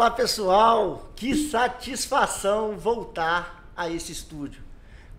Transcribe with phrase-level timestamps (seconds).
[0.00, 4.62] Olá pessoal, que satisfação voltar a esse estúdio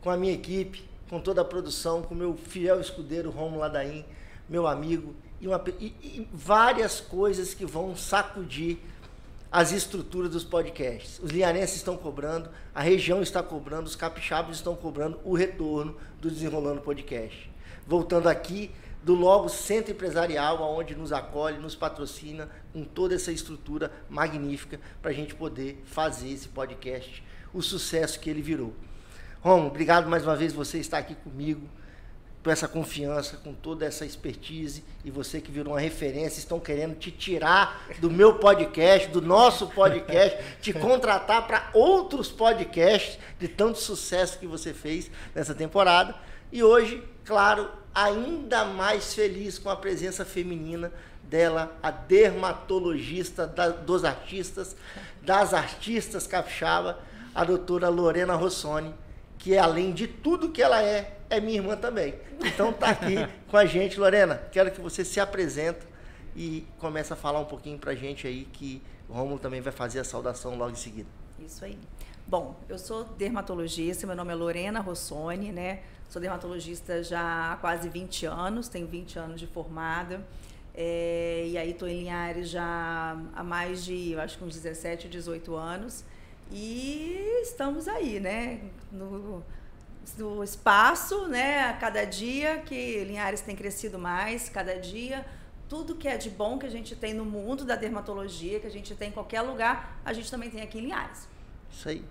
[0.02, 4.04] com a minha equipe, com toda a produção, com meu fiel escudeiro Romulo Ladaim,
[4.50, 8.80] meu amigo e, uma, e, e várias coisas que vão sacudir
[9.52, 11.20] as estruturas dos podcasts.
[11.20, 16.28] Os lianenses estão cobrando, a região está cobrando, os capixabas estão cobrando o retorno do
[16.28, 17.52] Desenrolando Podcast.
[17.86, 18.72] Voltando aqui
[19.04, 25.12] do Logo Centro Empresarial, onde nos acolhe, nos patrocina com toda essa estrutura magnífica para
[25.12, 27.24] a gente poder fazer esse podcast,
[27.54, 28.74] o sucesso que ele virou.
[29.42, 31.68] Romo, obrigado mais uma vez você estar aqui comigo,
[32.44, 36.96] com essa confiança, com toda essa expertise e você que virou uma referência, estão querendo
[36.96, 43.78] te tirar do meu podcast, do nosso podcast, te contratar para outros podcasts de tanto
[43.78, 46.16] sucesso que você fez nessa temporada.
[46.52, 50.92] E hoje, claro, ainda mais feliz com a presença feminina
[51.24, 54.76] dela, a dermatologista da, dos artistas,
[55.22, 57.00] das artistas capixaba,
[57.34, 58.94] a doutora Lorena Rossoni,
[59.38, 62.16] que além de tudo que ela é, é minha irmã também.
[62.44, 63.16] Então tá aqui
[63.50, 64.42] com a gente, Lorena.
[64.52, 65.80] Quero que você se apresente
[66.36, 70.00] e comece a falar um pouquinho pra gente aí que o Romulo também vai fazer
[70.00, 71.10] a saudação logo em seguida.
[71.40, 71.78] Isso aí.
[72.28, 75.82] Bom, eu sou dermatologista, meu nome é Lorena Rossoni, né?
[76.12, 80.22] Sou dermatologista já há quase 20 anos, tenho 20 anos de formada.
[80.76, 85.56] É, e aí estou em Linhares já há mais de, acho que uns 17, 18
[85.56, 86.04] anos.
[86.52, 88.60] E estamos aí, né?
[88.92, 89.42] No,
[90.18, 91.70] no espaço, né?
[91.70, 95.26] A cada dia que Linhares tem crescido mais, cada dia
[95.70, 98.72] tudo que é de bom que a gente tem no mundo da dermatologia, que a
[98.72, 101.26] gente tem em qualquer lugar, a gente também tem aqui em Linhares.
[101.72, 102.04] Isso aí.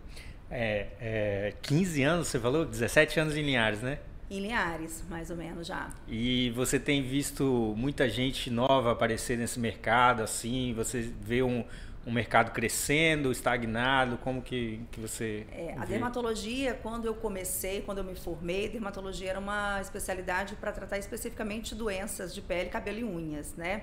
[0.51, 2.65] É, é, 15 anos, você falou?
[2.65, 3.99] 17 anos em Linhares, né?
[4.31, 5.91] Em Linhares, mais ou menos já.
[6.09, 10.73] E você tem visto muita gente nova aparecer nesse mercado, assim?
[10.75, 11.65] Você vê um,
[12.07, 14.17] um mercado crescendo, estagnado?
[14.19, 15.47] Como que, que você.
[15.51, 20.73] É, a dermatologia, quando eu comecei, quando eu me formei, dermatologia era uma especialidade para
[20.73, 23.83] tratar especificamente doenças de pele, cabelo e unhas, né?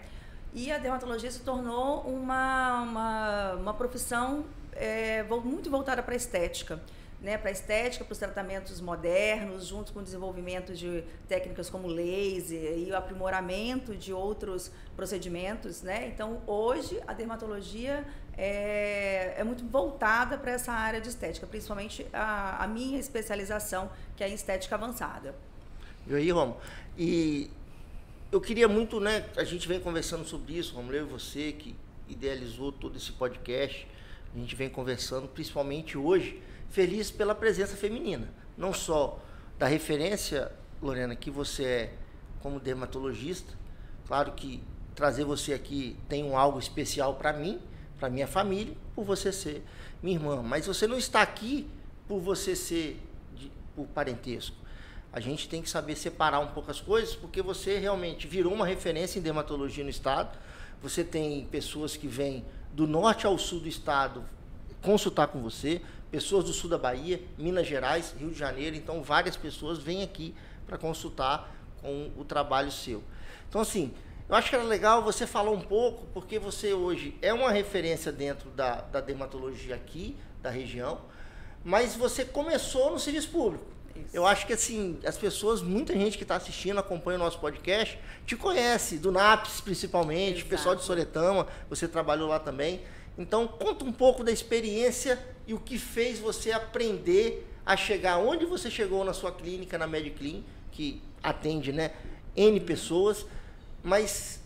[0.54, 4.46] E a dermatologia se tornou uma, uma, uma profissão
[4.78, 6.82] é, muito voltada para a estética.
[7.20, 12.78] Né, para estética, para os tratamentos modernos, junto com o desenvolvimento de técnicas como laser
[12.78, 15.82] e o aprimoramento de outros procedimentos.
[15.82, 16.10] Né?
[16.14, 18.06] Então, hoje, a dermatologia
[18.38, 24.24] é, é muito voltada para essa área de estética, principalmente a, a, minha especialização, que
[24.24, 25.34] é em estética avançada.
[26.06, 26.56] E aí, Romo,
[26.96, 27.50] e
[28.32, 31.76] eu queria muito, né, a gente vem conversando sobre isso, Romulo, eu e você, que
[32.08, 33.88] idealizou todo esse podcast,
[34.36, 38.32] a gente vem conversando, principalmente hoje, feliz pela presença feminina.
[38.58, 39.20] Não só
[39.58, 40.52] da referência,
[40.82, 41.94] Lorena, que você é
[42.42, 43.54] como dermatologista.
[44.08, 44.64] Claro que
[44.96, 47.60] trazer você aqui tem um algo especial para mim,
[48.00, 49.64] para minha família, por você ser
[50.02, 50.42] minha irmã.
[50.42, 51.68] Mas você não está aqui
[52.08, 53.02] por você ser
[53.36, 54.56] de, por parentesco.
[55.12, 58.66] A gente tem que saber separar um pouco as coisas, porque você realmente virou uma
[58.66, 60.38] referência em dermatologia no estado.
[60.82, 64.24] Você tem pessoas que vêm do norte ao sul do estado
[64.82, 69.36] consultar com você, pessoas do sul da Bahia, Minas Gerais, Rio de Janeiro, então várias
[69.36, 70.34] pessoas vêm aqui
[70.66, 73.04] para consultar com o trabalho seu.
[73.50, 73.94] Então, assim,
[74.30, 78.12] eu acho que era legal você falar um pouco, porque você hoje é uma referência
[78.12, 81.02] dentro da, da dermatologia aqui, da região,
[81.64, 83.66] mas você começou no serviço público.
[84.06, 84.16] Isso.
[84.16, 88.00] Eu acho que assim, as pessoas, muita gente que está assistindo, acompanha o nosso podcast,
[88.26, 90.50] te conhece, do NAPS principalmente, Exato.
[90.50, 92.82] pessoal de Soretama, você trabalhou lá também.
[93.18, 98.46] Então, conta um pouco da experiência e o que fez você aprender a chegar onde
[98.46, 100.42] você chegou na sua clínica, na Mediclean,
[100.72, 101.92] que atende né,
[102.36, 103.26] N pessoas,
[103.84, 104.42] mas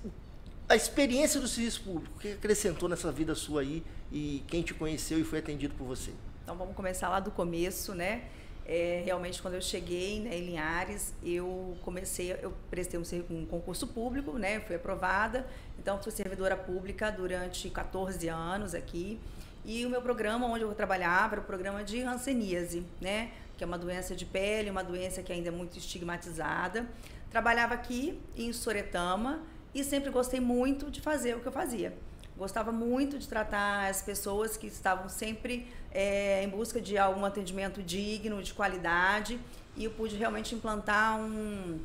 [0.70, 4.74] a experiência do serviço público, o que acrescentou nessa vida sua aí e quem te
[4.74, 6.12] conheceu e foi atendido por você?
[6.44, 8.24] Então, vamos começar lá do começo, né?
[8.66, 13.88] É, realmente quando eu cheguei né, em Linhares, eu comecei, eu prestei um, um, concurso
[13.88, 15.46] público, né, fui aprovada,
[15.80, 19.20] então fui servidora pública durante 14 anos aqui.
[19.66, 23.68] E o meu programa, onde eu trabalhava, era o programa de hanseníase, né, que é
[23.68, 26.88] uma doença de pele, uma doença que ainda é muito estigmatizada.
[27.30, 29.42] Trabalhava aqui em Soretama
[29.74, 31.94] e sempre gostei muito de fazer o que eu fazia.
[32.42, 37.84] Gostava muito de tratar as pessoas que estavam sempre é, em busca de algum atendimento
[37.84, 39.40] digno, de qualidade,
[39.78, 41.80] e eu pude realmente implantar um,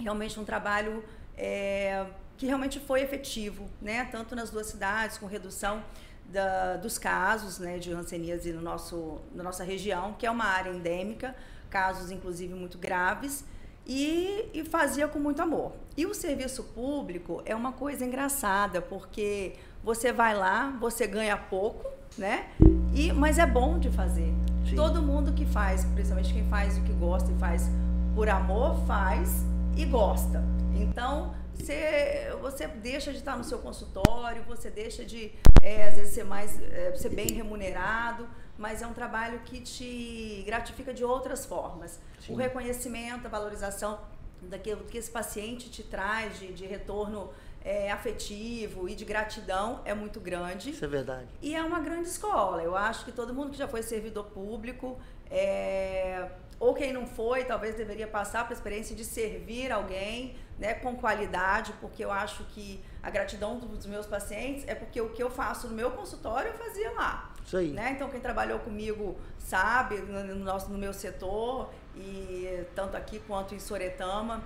[0.00, 1.04] realmente um trabalho
[1.38, 2.04] é,
[2.36, 4.04] que realmente foi efetivo, né?
[4.10, 5.80] tanto nas duas cidades, com redução
[6.24, 10.70] da, dos casos né, de hanseníase no nosso, na nossa região, que é uma área
[10.70, 11.36] endêmica,
[11.70, 13.44] casos inclusive muito graves,
[13.86, 15.72] e, e, fazia com muito amor.
[15.96, 21.90] E o serviço público é uma coisa engraçada, porque você vai lá, você ganha pouco,
[22.16, 22.50] né?
[22.94, 24.32] E, mas é bom de fazer.
[24.68, 24.76] Sim.
[24.76, 27.70] Todo mundo que faz, principalmente quem faz o que gosta e faz
[28.14, 29.44] por amor, faz
[29.76, 30.42] e gosta.
[30.74, 35.32] Então, você, você deixa de estar no seu consultório, você deixa de,
[35.62, 38.28] é, às vezes, ser, mais, é, ser bem remunerado,
[38.58, 42.00] mas é um trabalho que te gratifica de outras formas.
[42.20, 42.34] Sim.
[42.34, 43.98] O reconhecimento, a valorização
[44.42, 47.30] daquilo que esse paciente te traz de, de retorno
[47.64, 50.70] é, afetivo e de gratidão é muito grande.
[50.70, 51.28] Isso é verdade.
[51.42, 52.62] E é uma grande escola.
[52.62, 54.98] Eu acho que todo mundo que já foi servidor público,
[55.30, 56.28] é,
[56.58, 60.94] ou quem não foi, talvez deveria passar para a experiência de servir alguém né, com
[60.96, 65.30] qualidade, porque eu acho que a gratidão dos meus pacientes é porque o que eu
[65.30, 67.32] faço no meu consultório eu fazia lá.
[67.44, 67.72] Isso aí.
[67.72, 67.92] Né?
[67.92, 73.54] Então, quem trabalhou comigo sabe, no, no nosso, no meu setor, e tanto aqui quanto
[73.54, 74.42] em Soretama.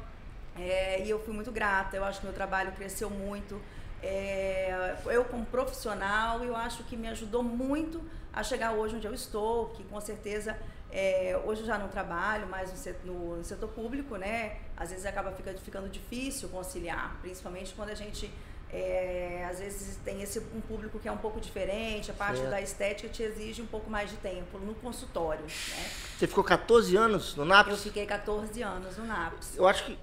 [0.56, 3.60] É, e eu fui muito grata, eu acho que meu trabalho cresceu muito.
[4.02, 8.02] É, eu, como profissional, eu acho que me ajudou muito
[8.32, 10.56] a chegar hoje onde eu estou, que com certeza
[10.90, 14.58] é, hoje eu já não trabalho mais no setor, no, setor público, né?
[14.76, 18.30] Às vezes acaba ficando, ficando difícil conciliar, principalmente quando a gente
[18.70, 22.50] é, às vezes tem esse um público que é um pouco diferente, a parte Certo.
[22.50, 25.42] da estética te exige um pouco mais de tempo no consultório.
[25.42, 25.90] Né?
[26.18, 27.82] Você ficou 14 anos no Eu NAPS?
[27.82, 29.56] fiquei 14 anos no NAPS.
[29.56, 29.98] Eu acho que.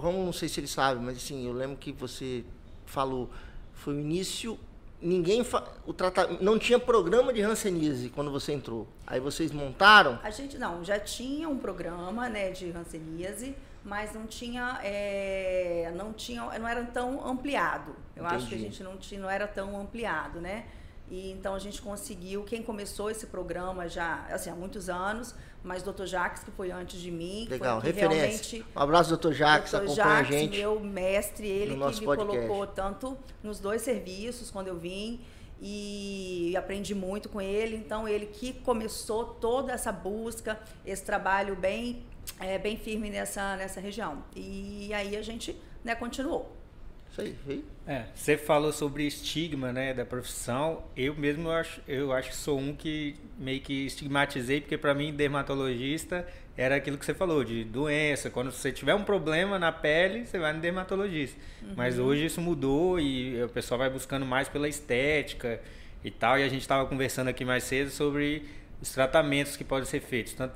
[0.00, 2.44] Romulo, não sei se ele sabe, mas assim, eu lembro que você
[2.86, 3.30] falou.
[3.74, 4.58] Foi o início.
[5.00, 5.42] Ninguém.
[5.44, 5.64] Fa...
[5.86, 6.26] O trata...
[6.40, 8.86] Não tinha programa de Hanseníase quando você entrou.
[9.06, 10.18] Aí vocês montaram.
[10.22, 16.12] A gente não, já tinha um programa né, de hanseníase, mas não tinha, é, não
[16.12, 17.96] tinha, não era tão ampliado.
[18.14, 18.74] Eu acho que a Entendi.
[18.74, 20.66] gente não tinha, não era tão ampliado, né?
[21.10, 25.86] E então a gente conseguiu, quem começou esse programa já, assim, há muitos anos, mas
[25.86, 26.06] o Dr.
[26.06, 28.18] Jacques, que foi antes de mim, que Legal, foi referência.
[28.18, 29.76] realmente Um abraço, doutor Jacques, Dr.
[29.76, 30.56] acompanha Jacques, a gente.
[30.56, 32.46] meu mestre, ele no que me podcast.
[32.46, 35.20] colocou tanto nos dois serviços quando eu vim
[35.60, 37.76] e aprendi muito com ele.
[37.76, 42.02] Então ele que começou toda essa busca, esse trabalho bem
[42.38, 44.24] é, bem firme nessa nessa região.
[44.34, 46.59] E aí a gente né, continuou.
[47.10, 47.64] Isso aí?
[47.86, 50.84] É, você falou sobre estigma, né, da profissão.
[50.96, 54.94] Eu mesmo eu acho, eu acho que sou um que meio que estigmatizei, porque para
[54.94, 56.26] mim dermatologista
[56.56, 58.30] era aquilo que você falou de doença.
[58.30, 61.40] Quando você tiver um problema na pele, você vai no dermatologista.
[61.74, 65.60] Mas hoje isso mudou e o pessoal vai buscando mais pela estética
[66.04, 66.38] e tal.
[66.38, 68.44] E a gente estava conversando aqui mais cedo sobre
[68.80, 70.54] os tratamentos que podem ser feitos, tanto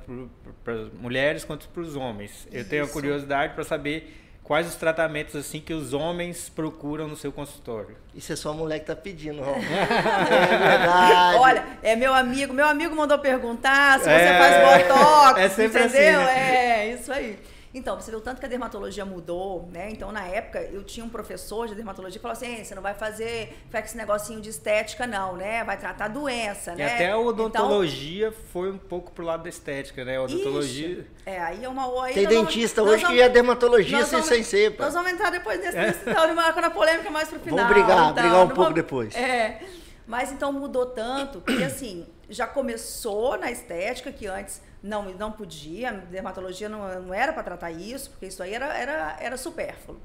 [0.63, 2.47] para mulheres quanto para os homens.
[2.51, 2.93] Eu tenho a Isso.
[2.93, 7.97] curiosidade para saber quais os tratamentos assim que os homens procuram no seu consultório.
[8.13, 9.59] Isso é só a mulher que tá pedindo, Romulo.
[9.65, 11.37] é verdade.
[11.37, 15.83] Olha, é meu amigo, meu amigo mandou perguntar se você É, faz botox, é sempre
[15.83, 16.21] entendeu?
[16.21, 16.65] assim, né?
[16.87, 17.37] É, isso aí.
[17.77, 19.89] Então, você viu tanto que a dermatologia mudou, né?
[19.91, 22.81] Então, na época, eu tinha um professor de dermatologia que falou assim: "Ei, você não
[22.81, 25.61] vai fazer com esse negocinho de estética, não, né?
[25.65, 26.85] Vai tratar doença, E né?
[26.93, 30.15] até a Então, odontologia foi um pouco pro lado da estética, né?
[30.15, 30.87] A odontologia.
[30.87, 34.05] Ixi, é, aí é uma aí Tem vamos- dentista nós hoje vamos- que é dermatologia
[34.05, 34.85] sem, vamos- sem ser, pá.
[34.85, 37.67] Nós vamos entrar depois desse, desse então, numa- na polêmica mais pro final.
[37.67, 39.13] brigar, então, brigar um não pouco depois.
[39.15, 39.59] É.
[40.07, 45.89] Mas então mudou tanto que assim, já começou na estética que antes não, não podia,
[45.89, 49.99] a dermatologia não, não era para tratar isso, porque isso aí era, era, era supérfluo.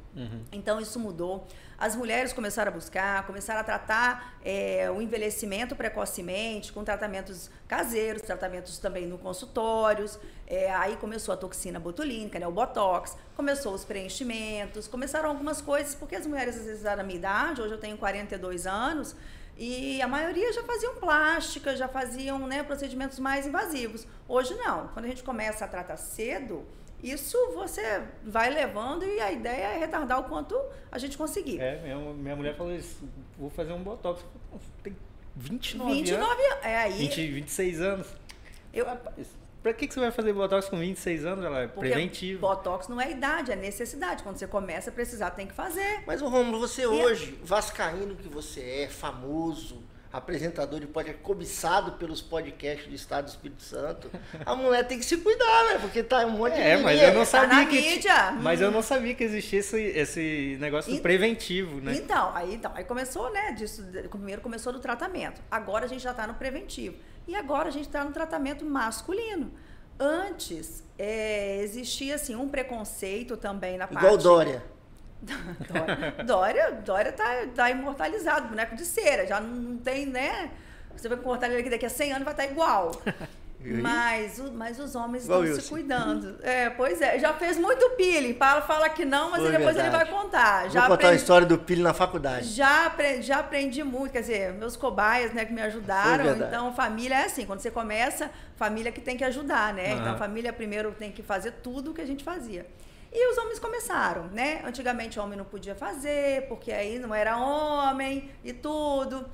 [0.50, 1.47] Então isso mudou.
[1.78, 8.23] As mulheres começaram a buscar, começaram a tratar é, o envelhecimento precocemente, com tratamentos caseiros,
[8.23, 10.19] tratamentos também no consultórios.
[10.47, 15.95] É, aí começou a toxina botulínica, né, o botox, começou os preenchimentos, começaram algumas coisas,
[15.95, 19.14] porque as mulheres às vezes da minha idade, hoje eu tenho 42 anos,
[19.62, 24.07] e a maioria já faziam plástica, já faziam né, procedimentos mais invasivos.
[24.26, 24.88] Hoje não.
[24.88, 26.64] Quando a gente começa a tratar cedo,
[27.02, 30.59] isso você vai levando e a ideia é retardar o quanto
[30.90, 31.61] a gente conseguir.
[31.61, 33.07] É, minha, minha mulher falou isso,
[33.38, 34.23] vou fazer um botox.
[34.50, 34.97] Eu falei, "Pô, Tem
[35.37, 36.52] 29, 29 anos.
[36.52, 36.64] anos.
[36.64, 36.93] É aí.
[36.97, 38.07] 20, 26 anos.
[38.73, 39.26] eu, Rapaz,
[39.62, 41.45] pra que, que você vai fazer botox com 26 anos?
[41.45, 42.40] Ela é porque preventivo.
[42.40, 44.23] Botox não é idade, é necessidade.
[44.23, 46.02] Quando você começa a precisar, tem que fazer.
[46.07, 52.88] Mas, Romulo, você hoje, vascaíno que você é, famoso, apresentador de podcast, cobiçado pelos podcasts
[52.88, 54.11] do Estado do Espírito Santo,
[54.45, 55.79] a mulher tem que se cuidar, né?
[55.81, 57.12] Porque tá um monte É, de mas menina.
[57.12, 57.81] eu não Tá na sabia que.
[57.90, 58.33] mídia.
[58.33, 61.95] Mas eu não sabia que existia esse, esse negócio do E- preventivo, né?
[61.95, 63.52] Então, aí, então, aí começou, né?
[63.52, 65.40] Disso, primeiro começou do tratamento.
[65.49, 66.97] Agora a gente já está no preventivo.
[67.27, 69.53] E agora a gente está no tratamento masculino.
[69.99, 74.05] Antes, é, existia assim, um preconceito também na parte.
[74.05, 74.62] Igual Dória.
[75.23, 80.50] Dória, Dória, Dória tá, tá imortalizado, boneco de cera, já não tem, né?
[80.97, 82.93] Você vai imortalizar ele daqui a 100 anos vai estar igual.
[83.62, 86.37] Mas, mas os homens Igual estão se cuidando.
[86.43, 87.19] É, pois é.
[87.19, 88.33] Já fez muito peeling.
[88.35, 89.97] Paulo fala que não, mas Foi depois verdade.
[89.97, 90.71] ele vai contar.
[90.71, 92.47] Já Vou contar aprendi, a história do peeling na faculdade.
[92.47, 94.12] Já aprendi, já aprendi muito.
[94.12, 96.37] Quer dizer, meus cobaias, né, que me ajudaram.
[96.37, 97.45] Então, família é assim.
[97.45, 99.93] Quando você começa, família que tem que ajudar, né?
[99.93, 100.00] Uhum.
[100.00, 102.67] Então, família primeiro tem que fazer tudo o que a gente fazia.
[103.12, 104.62] E os homens começaram, né?
[104.64, 109.26] Antigamente o homem não podia fazer, porque aí não era homem e tudo.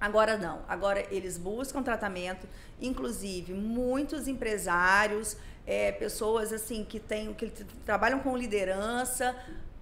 [0.00, 2.46] Agora não, agora eles buscam tratamento,
[2.80, 5.36] inclusive muitos empresários,
[5.66, 7.50] é, pessoas assim que têm, que
[7.84, 9.34] trabalham com liderança,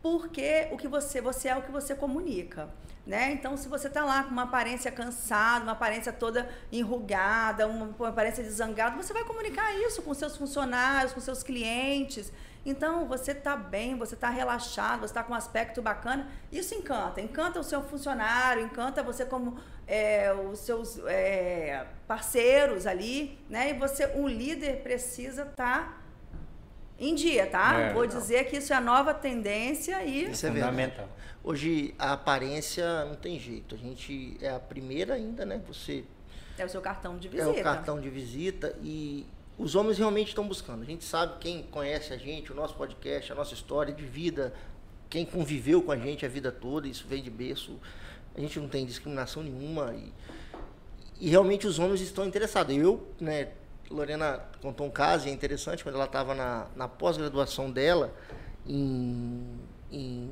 [0.03, 2.69] porque o que você, você é o que você comunica.
[3.07, 3.31] Né?
[3.33, 8.09] Então, se você está lá com uma aparência cansada, uma aparência toda enrugada, uma, uma
[8.09, 12.33] aparência de zangado, você vai comunicar isso com seus funcionários, com seus clientes.
[12.67, 16.29] Então, você está bem, você está relaxado, você está com um aspecto bacana.
[16.51, 17.21] Isso encanta.
[17.21, 19.57] Encanta o seu funcionário, encanta você como
[19.87, 23.71] é, os seus é, parceiros ali, né?
[23.71, 25.99] E você, um líder, precisa estar tá
[26.99, 27.79] em dia, tá?
[27.79, 28.09] É, Vou não.
[28.09, 30.29] dizer que isso é a nova tendência e...
[30.29, 31.09] Isso é fundamental.
[31.45, 33.77] Hoje, a aparência não tem jeito.
[33.77, 35.63] A gente é a primeira ainda, né?
[35.69, 36.05] Você...
[36.59, 37.49] É o seu cartão de visita.
[37.49, 39.25] É o cartão de visita e
[39.59, 40.83] os homens realmente estão buscando.
[40.83, 44.53] A gente sabe, quem conhece a gente, o nosso podcast, a nossa história de vida,
[45.09, 47.79] quem conviveu com a gente a vida toda, isso vem de berço.
[48.35, 50.13] A gente não tem discriminação nenhuma e,
[51.21, 52.77] e realmente os homens estão interessados.
[52.77, 53.49] Eu, né,
[53.91, 58.15] Lorena contou um caso, é interessante, quando ela estava na, na pós-graduação dela,
[58.67, 59.59] em,
[59.91, 60.31] em,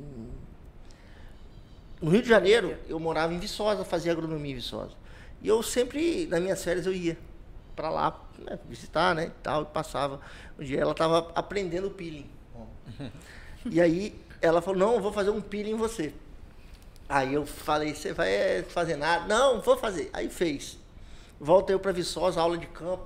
[1.99, 4.91] no Rio de Janeiro, eu morava em Viçosa, fazia agronomia em Viçosa.
[5.41, 7.17] E eu sempre, nas minhas férias, eu ia
[7.75, 10.19] para lá né, visitar, né, e tal, e passava.
[10.57, 12.29] Um dia ela estava aprendendo peeling.
[13.65, 16.13] e aí ela falou, não, eu vou fazer um peeling em você.
[17.07, 19.27] Aí eu falei, você vai eh, fazer nada?
[19.27, 20.09] Não, vou fazer.
[20.11, 20.77] Aí fez.
[21.39, 23.05] Volta eu para Viçosa, aula de campo.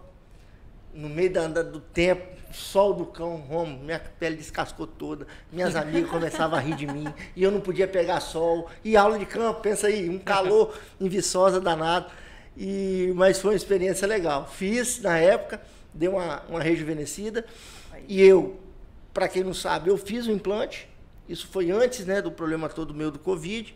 [0.94, 5.28] No meio da, do tempo, sol do cão, Romo, minha pele descascou toda.
[5.52, 7.14] Minhas amigas começavam a rir de mim.
[7.36, 8.70] E eu não podia pegar sol.
[8.84, 12.10] E aula de campo, pensa aí, um calor em Viçosa danado.
[12.60, 14.46] E, mas foi uma experiência legal.
[14.46, 15.62] Fiz na época,
[15.94, 17.46] deu uma, uma rejuvenescida.
[18.06, 18.60] E eu,
[19.14, 20.90] para quem não sabe, eu fiz o implante.
[21.28, 23.74] Isso foi antes né, do problema todo meu do Covid.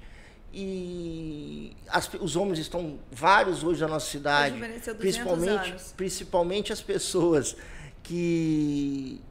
[0.53, 4.59] E as, os homens estão vários hoje na nossa cidade.
[4.95, 7.55] Principalmente, principalmente as pessoas
[8.03, 9.21] que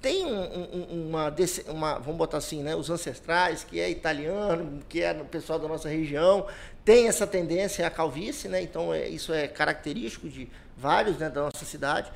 [0.00, 1.34] tem um, um, uma,
[1.68, 5.66] uma, vamos botar assim, né, os ancestrais, que é italiano, que é o pessoal da
[5.66, 6.46] nossa região,
[6.88, 11.42] tem essa tendência à calvície, né, então é, isso é característico de vários né, da
[11.42, 12.10] nossa cidade.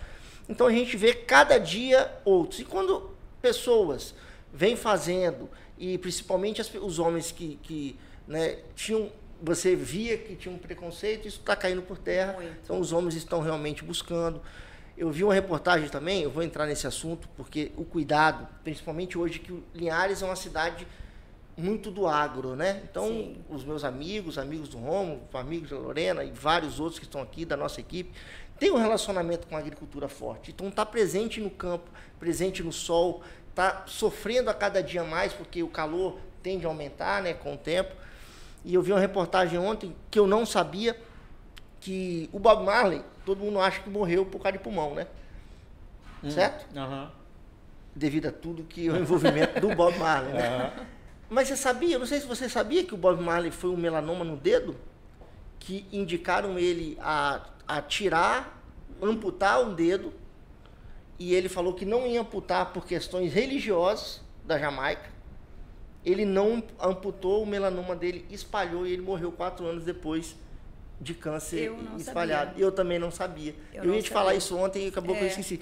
[0.49, 2.59] Então a gente vê cada dia outros.
[2.61, 3.11] E quando
[3.43, 4.15] pessoas
[4.51, 9.13] vêm fazendo, e principalmente as, os homens que, que né, tinham,
[9.43, 12.33] você via que tinha um preconceito, isso está caindo por terra.
[12.33, 12.57] Muito.
[12.65, 14.41] Então os homens estão realmente buscando.
[14.97, 19.39] Eu vi uma reportagem também, eu vou entrar nesse assunto, porque o cuidado, principalmente hoje,
[19.39, 20.87] que Linhares é uma cidade
[21.57, 22.83] muito do agro, né?
[22.91, 23.37] Então, Sim.
[23.49, 27.45] os meus amigos, amigos do Romo, amigos da Lorena e vários outros que estão aqui
[27.45, 28.11] da nossa equipe,
[28.59, 30.51] têm um relacionamento com a agricultura forte.
[30.51, 35.63] Então, está presente no campo, presente no sol, está sofrendo a cada dia mais, porque
[35.63, 37.95] o calor tende a aumentar né, com o tempo.
[38.65, 40.97] E eu vi uma reportagem ontem que eu não sabia
[41.81, 45.07] que o Bob Marley todo mundo acha que morreu por causa de pulmão, né?
[46.23, 46.31] Hum.
[46.31, 46.67] Certo?
[46.77, 47.09] Uhum.
[47.95, 50.73] Devido a tudo que o envolvimento do Bob Marley, né?
[50.77, 50.85] Uhum.
[51.33, 54.23] Mas você sabia, não sei se você sabia que o Bob Marley foi um melanoma
[54.23, 54.77] no dedo,
[55.59, 58.63] que indicaram ele a, a tirar,
[59.01, 60.13] amputar um dedo,
[61.19, 65.11] e ele falou que não ia amputar por questões religiosas da Jamaica.
[66.05, 70.37] Ele não amputou o melanoma dele, espalhou e ele morreu quatro anos depois
[71.01, 72.51] de câncer espalhado.
[72.51, 72.65] Sabia.
[72.65, 73.55] Eu também não sabia.
[73.73, 74.19] Eu, eu ia te sabia.
[74.19, 75.19] falar isso ontem e acabou é.
[75.19, 75.31] que eu é.
[75.31, 75.61] esqueci.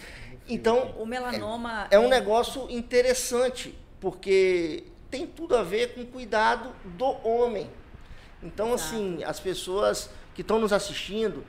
[0.49, 2.09] Então, o melanoma é, é um é...
[2.09, 7.69] negócio interessante, porque tem tudo a ver com o cuidado do homem.
[8.43, 8.95] Então, Exato.
[8.95, 11.45] assim, as pessoas que estão nos assistindo,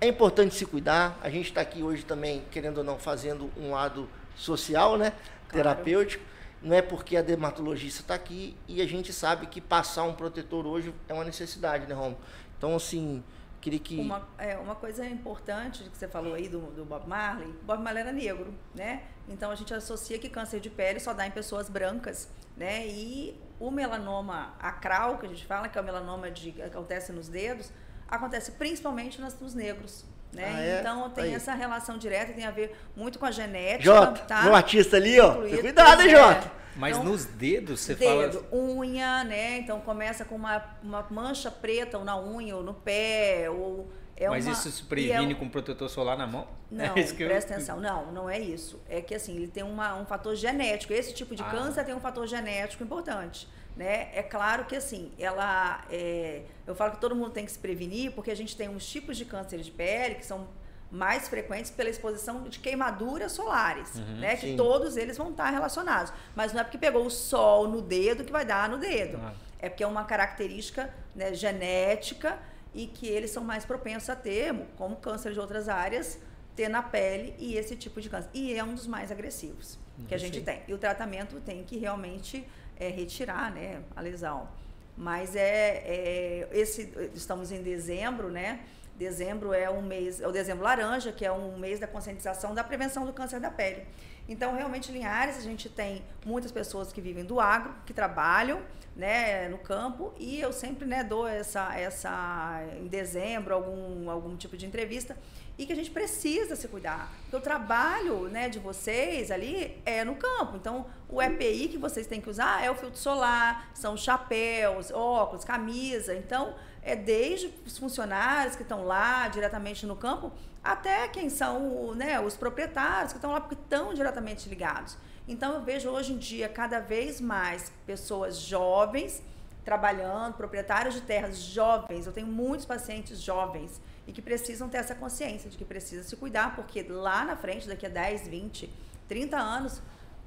[0.00, 1.18] é importante se cuidar.
[1.22, 5.10] A gente está aqui hoje também, querendo ou não, fazendo um lado social, né?
[5.48, 5.52] Claro.
[5.52, 6.24] Terapêutico.
[6.62, 10.66] Não é porque a dermatologista está aqui e a gente sabe que passar um protetor
[10.66, 12.18] hoje é uma necessidade, né, Romo?
[12.58, 13.24] Então, assim,
[13.60, 13.98] queria que.
[14.00, 18.02] Uma, é, uma coisa importante que você falou aí do, do Bob Marley: Bob Marley
[18.02, 19.04] era negro, né?
[19.28, 22.86] Então a gente associa que câncer de pele só dá em pessoas brancas, né?
[22.86, 27.12] E o melanoma acral, que a gente fala, que é o melanoma de, que acontece
[27.12, 27.70] nos dedos,
[28.08, 30.04] acontece principalmente nos, nos negros.
[30.32, 30.44] Né?
[30.54, 30.80] Ah, é?
[30.80, 31.34] Então tem aí.
[31.34, 33.82] essa relação direta, tem a ver muito com a genética.
[33.84, 34.42] Jota, tá?
[34.42, 35.34] meu artista ali, ó.
[35.34, 36.52] Cuidado, hein, Jota?
[36.76, 38.62] Mas então, nos dedos você dedo, fala.
[38.62, 39.58] Unha, né?
[39.58, 44.28] Então começa com uma, uma mancha preta ou na unha ou no pé, ou É
[44.28, 46.46] Mas uma, isso se e previne é- com protetor solar na mão?
[46.70, 47.80] Não, É isso que eu- presta atenção.
[47.80, 48.80] Não, não é isso.
[48.88, 50.92] É que assim, ele tem uma, um fator genético.
[50.92, 51.46] Esse tipo de Ah.
[51.50, 53.48] câncer tem um fator genético importante.
[53.76, 54.10] Né?
[54.14, 55.84] É claro que assim, ela.
[55.90, 58.86] é, eu falo que todo mundo tem que se prevenir, porque a gente tem uns
[58.86, 60.48] tipos de câncer de pele que são
[60.90, 64.34] mais frequentes pela exposição de queimaduras solares, né?
[64.36, 64.56] Que sim.
[64.56, 66.12] todos eles vão estar relacionados.
[66.34, 69.18] Mas não é porque pegou o sol no dedo que vai dar no dedo.
[69.22, 69.32] Ah.
[69.60, 72.38] É porque é uma característica né, genética
[72.74, 76.18] e que eles são mais propensos a ter, como câncer de outras áreas,
[76.56, 78.30] ter na pele e esse tipo de câncer.
[78.34, 80.62] E é um dos mais agressivos que a gente tem.
[80.66, 82.46] E o tratamento tem que realmente
[82.80, 84.48] é, retirar né, a lesão.
[84.96, 88.60] Mas é, é esse estamos em dezembro, né?
[88.96, 92.64] Dezembro é um mês, é o dezembro laranja, que é um mês da conscientização da
[92.64, 93.86] prevenção do câncer da pele.
[94.28, 98.60] Então, realmente, em Linhares, a gente tem muitas pessoas que vivem do agro, que trabalham
[98.94, 104.56] né, no campo, e eu sempre né, dou essa, essa, em dezembro, algum, algum tipo
[104.56, 105.16] de entrevista,
[105.60, 107.12] e que a gente precisa se cuidar.
[107.22, 110.56] Porque o trabalho né, de vocês ali é no campo.
[110.56, 115.44] Então, o EPI que vocês têm que usar é o filtro solar, são chapéus, óculos,
[115.44, 116.14] camisa.
[116.14, 120.32] Então, é desde os funcionários que estão lá diretamente no campo,
[120.64, 124.96] até quem são né, os proprietários que estão lá porque estão diretamente ligados.
[125.28, 129.22] Então eu vejo hoje em dia cada vez mais pessoas jovens
[129.64, 132.06] trabalhando, proprietários de terras jovens.
[132.06, 136.16] Eu tenho muitos pacientes jovens e que precisam ter essa consciência de que precisa se
[136.16, 138.70] cuidar, porque lá na frente, daqui a 10, 20,
[139.08, 139.80] 30 anos,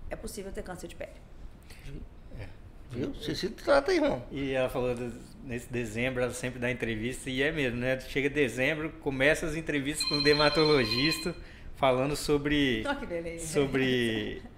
[0.10, 1.12] é possível ter câncer de pele.
[2.92, 3.12] Viu?
[3.14, 4.24] Você se trata, irmão.
[4.32, 5.12] E ela falou do-
[5.44, 8.00] nesse dezembro, ela sempre dá entrevista, e é mesmo, né?
[8.00, 11.36] Chega dezembro, começa as entrevistas com o dermatologista
[11.76, 13.48] falando sobre, beleza.
[13.48, 14.44] sobre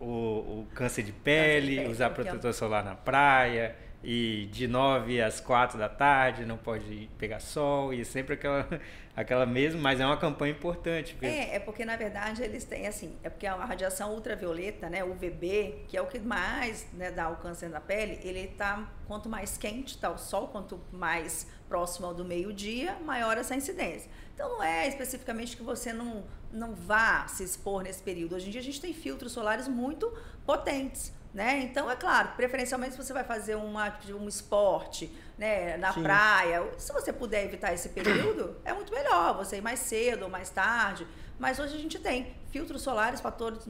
[0.00, 3.74] o, o câncer de pele, pele, usar porque é- protetor solar na praia,
[4.04, 8.68] e de 9 às 4 da tarde não pode pegar sol, e sempre aquela,
[9.16, 11.14] aquela mesma, mas é uma campanha importante.
[11.14, 15.02] porque- É, é porque na verdade eles têm assim, é porque a radiação ultravioleta, né,
[15.02, 19.28] UVB, que é o que mais né, dá o câncer na pele, ele tá quanto
[19.28, 24.08] mais quente tá o sol, quanto mais próximo ao do meio-dia, maior essa incidência.
[24.34, 28.34] Então não é especificamente que você não não vá se expor nesse período.
[28.34, 30.10] Hoje em dia a gente tem filtros solares muito
[30.44, 31.12] potentes.
[31.34, 31.58] Né?
[31.64, 36.02] Então, é claro, preferencialmente se você vai fazer uma, um esporte né, na Sim.
[36.02, 40.30] praia, se você puder evitar esse período, é muito melhor você ir mais cedo ou
[40.30, 41.06] mais tarde.
[41.38, 43.68] Mas hoje a gente tem filtros solares, fatores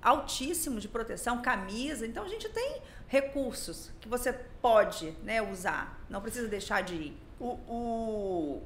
[0.00, 2.06] altíssimos de proteção, camisa.
[2.06, 6.02] Então a gente tem recursos que você pode né, usar.
[6.08, 7.16] Não precisa deixar de ir.
[7.38, 8.62] O, o-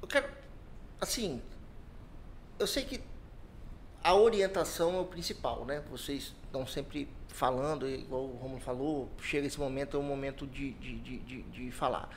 [0.00, 0.26] Eu quero.
[1.00, 1.42] Assim.
[2.58, 3.00] Eu sei que
[4.02, 5.82] a orientação é o principal, né?
[5.90, 10.72] Vocês estão sempre falando, igual o Romulo falou, chega esse momento, é o momento de,
[10.72, 12.08] de, de, de, de falar.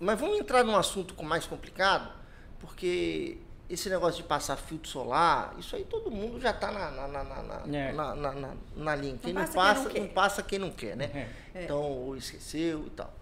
[0.00, 2.10] Mas vamos entrar num assunto com- mais complicado,
[2.58, 3.38] porque
[3.68, 7.24] esse negócio de passar filtro solar, isso aí todo mundo já está na, na, na,
[7.24, 7.92] na, na, É.
[7.92, 9.18] na, na, na- na linha.
[9.22, 11.32] Quem não passa quem passa, não passa quem não quer, né?
[11.54, 11.64] É.
[11.64, 13.12] Então, ou esqueceu e tal.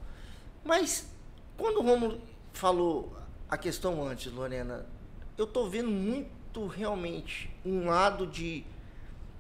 [0.65, 1.09] Mas,
[1.57, 2.21] quando o Romulo
[2.53, 3.17] falou
[3.49, 4.85] a questão antes, Lorena,
[5.37, 8.65] eu tô vendo muito realmente um lado de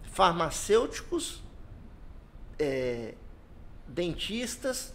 [0.03, 1.43] farmacêuticos,
[2.59, 3.15] é,
[3.87, 4.95] dentistas,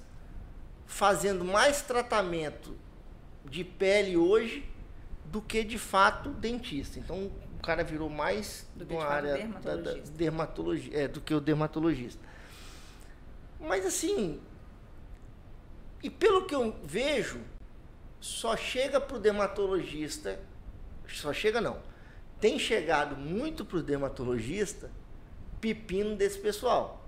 [0.86, 2.76] fazendo mais tratamento
[3.46, 4.68] de pele hoje
[5.26, 7.00] do que de fato dentista.
[7.00, 7.26] Então
[7.58, 10.12] o cara virou mais Do que, de uma área da- da, dermatologista.
[10.18, 12.28] dermatologia, é, do que o dermatologista.
[13.60, 14.40] Mas assim,
[16.02, 17.42] e pelo que eu vejo,
[18.20, 20.40] só chega para o dermatologista,
[21.18, 21.78] só chega não,
[22.40, 24.90] tem chegado muito para o dermatologista
[25.60, 27.06] pepino desse pessoal.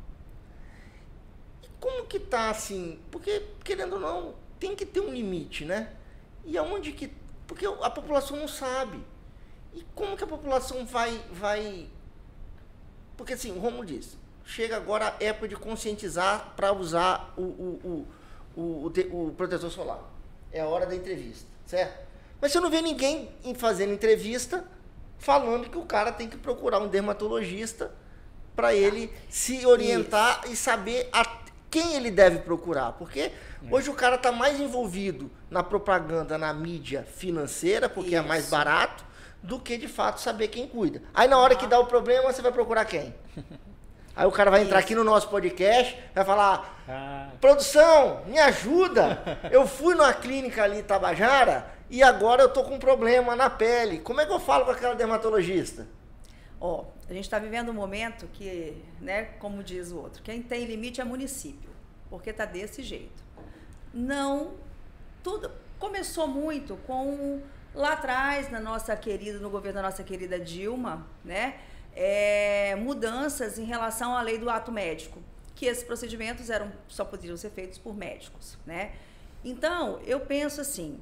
[1.64, 3.00] E como que tá assim?
[3.10, 5.94] Porque, querendo ou não, tem que ter um limite, né?
[6.46, 7.12] E aonde que.
[7.48, 9.00] Porque a população não sabe.
[9.74, 11.18] E como que a população vai.
[11.32, 11.90] vai
[13.16, 18.08] porque assim, o Romulo disse, chega agora a época de conscientizar para usar o, o,
[18.56, 20.02] o, o protetor solar.
[20.52, 22.11] É a hora da entrevista, certo?
[22.42, 24.66] Mas você não vê ninguém em fazendo entrevista
[25.20, 27.92] falando que o cara tem que procurar um dermatologista
[28.56, 31.24] para ele se orientar e saber a
[31.70, 32.94] quem ele deve procurar.
[32.94, 33.32] Porque
[33.70, 38.52] hoje o cara está mais envolvido na propaganda, na mídia financeira, porque é mais Isso.
[38.52, 39.06] barato,
[39.44, 41.02] do que de fato saber quem cuida.
[41.14, 43.14] Aí na hora que dá o problema, você vai procurar quem?
[44.14, 44.88] Aí o cara vai entrar Isso.
[44.88, 49.40] aqui no nosso podcast, vai falar: Ah, Produção, me ajuda!
[49.50, 53.50] Eu fui numa clínica ali em Tabajara e agora eu tô com um problema na
[53.50, 54.00] pele.
[54.00, 55.86] Como é que eu falo com aquela dermatologista?
[56.58, 60.64] Ó, a gente está vivendo um momento que, né, como diz o outro, quem tem
[60.64, 61.70] limite é município,
[62.10, 63.22] porque tá desse jeito.
[63.94, 64.54] Não,
[65.22, 67.42] tudo, começou muito com
[67.76, 71.60] lá atrás, na nossa querida, no governo da nossa querida Dilma, né?
[71.94, 75.22] É, mudanças em relação à lei do ato médico,
[75.54, 78.94] que esses procedimentos eram só poderiam ser feitos por médicos, né?
[79.44, 81.02] Então, eu penso assim,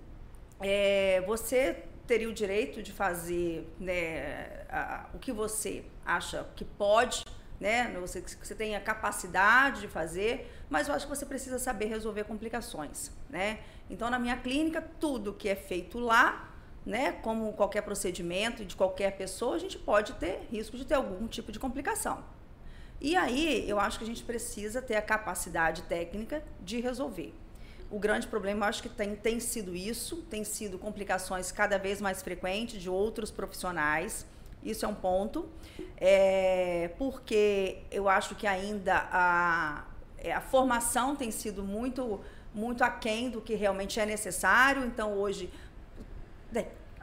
[0.60, 7.24] é, você teria o direito de fazer né, a, o que você acha que pode,
[7.60, 7.92] né?
[8.00, 13.12] Você, você tenha capacidade de fazer, mas eu acho que você precisa saber resolver complicações,
[13.30, 13.60] né?
[13.90, 16.50] Então, na minha clínica, tudo que é feito lá
[16.86, 21.28] né, como qualquer procedimento de qualquer pessoa, a gente pode ter risco de ter algum
[21.28, 22.24] tipo de complicação.
[23.02, 27.34] E aí, eu acho que a gente precisa ter a capacidade técnica de resolver.
[27.92, 32.22] O grande problema, acho que tem, tem sido isso, tem sido complicações cada vez mais
[32.22, 34.28] frequentes de outros profissionais.
[34.64, 35.50] Isso é um ponto.
[35.98, 39.86] É, porque eu acho que ainda a,
[40.20, 42.22] é, a formação tem sido muito,
[42.54, 44.86] muito aquém do que realmente é necessário.
[44.86, 45.52] Então, hoje,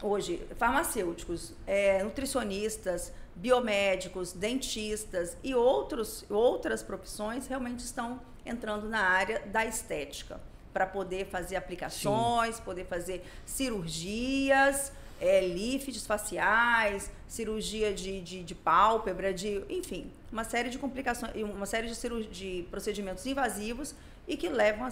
[0.01, 9.41] hoje farmacêuticos, é, nutricionistas, biomédicos, dentistas e outros, outras profissões realmente estão entrando na área
[9.47, 10.41] da estética
[10.77, 12.63] para poder fazer aplicações, Sim.
[12.63, 20.69] poder fazer cirurgias, é, lifts faciais, cirurgia de, de, de, pálpebra, de, enfim, uma série
[20.69, 23.95] de complicações, uma série de, de procedimentos invasivos
[24.29, 24.91] e que levam a,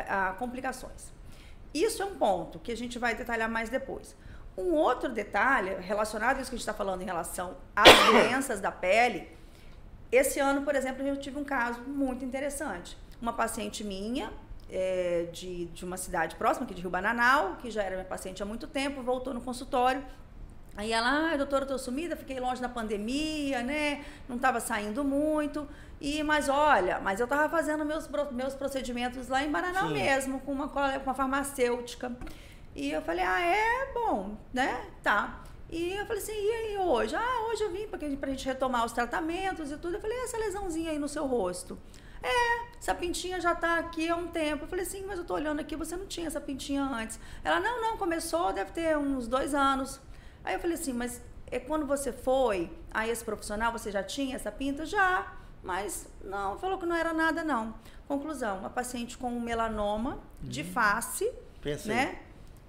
[0.00, 1.12] a, a complicações.
[1.74, 4.14] Isso é um ponto que a gente vai detalhar mais depois.
[4.56, 8.60] Um outro detalhe relacionado a isso que a gente está falando em relação às doenças
[8.60, 9.28] da pele,
[10.12, 12.96] esse ano, por exemplo, eu tive um caso muito interessante.
[13.20, 14.32] Uma paciente minha,
[14.74, 18.42] é, de, de uma cidade próxima, aqui de Rio Bananal, que já era minha paciente
[18.42, 20.04] há muito tempo, voltou no consultório.
[20.76, 24.04] Aí ela, ah, doutora, estou sumida, fiquei longe na pandemia, né?
[24.28, 25.68] Não estava saindo muito.
[26.00, 29.94] E, mas olha, mas eu estava fazendo meus, meus procedimentos lá em Bananal Sim.
[29.94, 32.10] mesmo, com uma, com uma farmacêutica.
[32.74, 34.84] E eu falei, ah, é bom, né?
[35.04, 35.44] Tá.
[35.70, 37.14] E eu falei assim, e aí hoje?
[37.14, 39.94] Ah, hoje eu vim para a gente retomar os tratamentos e tudo.
[39.94, 41.78] Eu falei, essa lesãozinha aí no seu rosto.
[42.24, 44.64] É, essa pintinha já está aqui há um tempo.
[44.64, 47.20] Eu falei assim, mas eu estou olhando aqui, você não tinha essa pintinha antes.
[47.44, 50.00] Ela, não, não, começou, deve ter uns dois anos.
[50.42, 54.36] Aí eu falei assim, mas é quando você foi a esse profissional, você já tinha
[54.36, 54.86] essa pinta?
[54.86, 57.74] Já, mas não, falou que não era nada não.
[58.08, 60.72] Conclusão, uma paciente com um melanoma de hum.
[60.72, 61.94] face, Pensei.
[61.94, 62.18] né?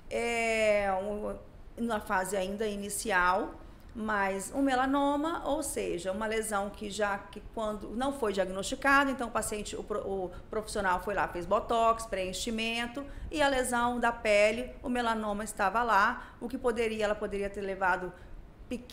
[0.09, 1.35] É, um,
[1.83, 3.55] na fase ainda inicial,
[3.95, 9.29] mas um melanoma, ou seja, uma lesão que já que quando não foi diagnosticado, então
[9.29, 14.69] o paciente, o, o, profissional foi lá, fez botox, preenchimento e a lesão da pele,
[14.84, 18.12] o melanoma estava lá, o que poderia, ela poderia ter levado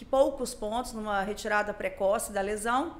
[0.08, 2.98] poucos pontos numa retirada precoce da lesão,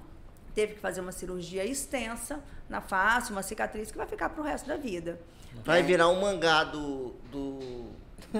[0.54, 4.44] teve que fazer uma cirurgia extensa na face, uma cicatriz que vai ficar para o
[4.44, 5.20] resto da vida.
[5.64, 5.82] Vai é.
[5.82, 7.92] virar um mangá do, do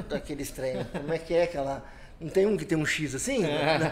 [0.09, 0.87] daqueles treinos.
[0.90, 1.85] Como é que é aquela.
[2.22, 3.44] Não tem um que tem um X assim?
[3.44, 3.90] É.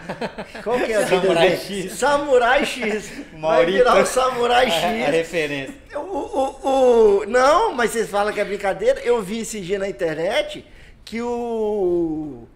[0.63, 1.91] Qual que é Samurai X.
[1.93, 3.11] Samurai X.
[3.37, 4.83] Vai virar o Samurai X.
[4.83, 5.75] A, a referência.
[5.93, 9.01] O, o, o, não, mas vocês falam que é brincadeira.
[9.01, 10.65] Eu vi esse dia na internet
[11.03, 12.47] que o.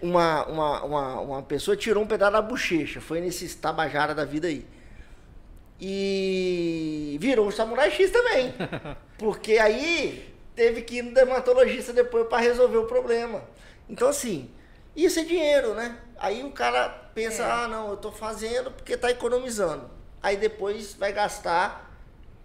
[0.00, 3.00] Uma, uma, uma, uma pessoa tirou um pedaço da bochecha.
[3.00, 4.64] Foi nesse tabajara da vida aí.
[5.80, 8.54] E virou o Samurai X também.
[9.16, 13.42] Porque aí teve que ir no dermatologista depois para resolver o problema.
[13.88, 14.50] Então, assim,
[15.04, 15.96] isso é dinheiro, né?
[16.18, 17.50] Aí o cara pensa, é.
[17.50, 19.88] ah, não, eu estou fazendo porque está economizando.
[20.20, 21.88] Aí depois vai gastar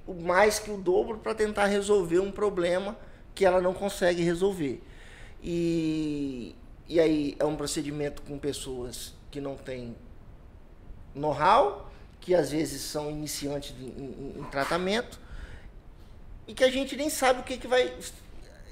[0.07, 2.95] mais que o dobro para tentar resolver um problema
[3.33, 4.83] que ela não consegue resolver.
[5.41, 6.55] E,
[6.87, 9.95] e aí é um procedimento com pessoas que não têm
[11.15, 15.19] know-how, que às vezes são iniciantes em, em, em tratamento,
[16.47, 17.93] e que a gente nem sabe o que, que vai,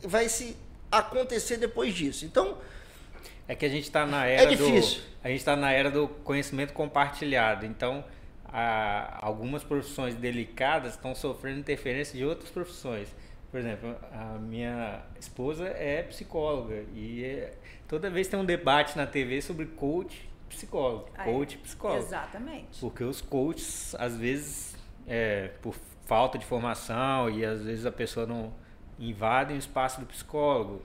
[0.04, 0.56] vai se
[0.92, 2.26] acontecer depois disso.
[2.26, 2.58] Então.
[3.52, 5.02] É que a gente está na era é difícil.
[5.02, 5.08] do.
[5.26, 7.66] A gente está na era do conhecimento compartilhado.
[7.66, 8.02] Então,
[8.46, 13.14] a, algumas profissões delicadas estão sofrendo interferência de outras profissões.
[13.52, 17.54] Por exemplo, a minha esposa é psicóloga e é,
[17.90, 22.00] toda vez tem um debate na TV sobre coach psicólogo, ah, coach psicólogo.
[22.00, 22.80] Exatamente.
[22.80, 28.26] Porque os coaches, às vezes, é, por falta de formação e às vezes a pessoa
[28.26, 28.54] não
[28.98, 30.82] invade o espaço do psicólogo.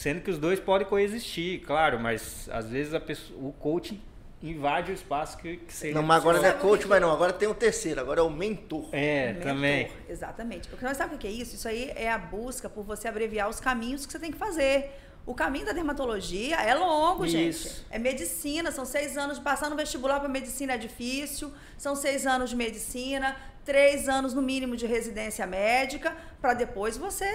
[0.00, 4.02] Sendo que os dois podem coexistir, claro, mas às vezes a pessoa, o coach
[4.42, 5.94] invade o espaço que, que seria.
[5.94, 8.30] Não, mas agora não é coach, mas não, agora tem o terceiro, agora é o
[8.30, 8.88] mentor.
[8.92, 9.92] É, mentor, também.
[10.08, 10.68] Exatamente.
[10.68, 11.54] Porque nós sabe o que é isso?
[11.54, 14.90] Isso aí é a busca por você abreviar os caminhos que você tem que fazer.
[15.26, 17.36] O caminho da dermatologia é longo, Isso.
[17.36, 17.86] gente.
[17.90, 22.26] É medicina, são seis anos de passar no vestibular para medicina é difícil, são seis
[22.26, 23.36] anos de medicina,
[23.66, 27.26] três anos no mínimo de residência médica, para depois você.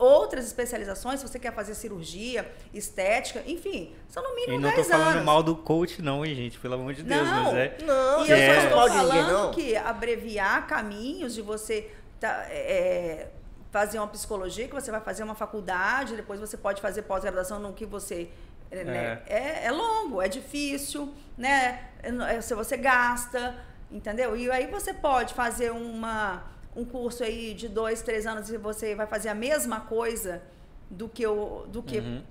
[0.00, 4.86] Outras especializações, se você quer fazer cirurgia, estética, enfim, são no mínimo E não 10
[4.86, 5.24] tô falando anos.
[5.24, 6.58] mal do coach, não, hein, gente?
[6.58, 7.76] Pelo amor de Deus, Não, mas é.
[7.84, 9.50] Não, E eu é- só estou falando não.
[9.52, 13.28] que abreviar caminhos de você tá, é,
[13.70, 17.72] fazer uma psicologia, que você vai fazer uma faculdade, depois você pode fazer pós-graduação no
[17.72, 18.28] que você.
[18.72, 21.88] é, né, é, é longo, é difícil, né?
[22.02, 23.56] É, Se você gasta,
[23.90, 24.36] entendeu?
[24.36, 28.94] E aí você pode fazer uma, um curso aí de dois, três anos e você
[28.94, 30.42] vai fazer a mesma coisa
[30.90, 31.66] do que o.
[31.66, 32.22] Do que, Uhum.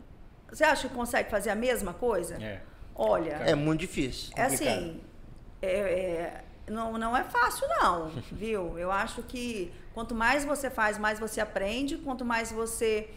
[0.52, 2.36] Você acha que consegue fazer a mesma coisa?
[2.44, 2.62] É.
[2.96, 3.34] Olha.
[3.46, 4.34] É muito difícil.
[4.36, 5.00] É assim,
[5.62, 8.78] é, é, não, não é fácil não, viu?
[8.78, 13.10] Eu acho que quanto mais você faz, mais você aprende, quanto mais você...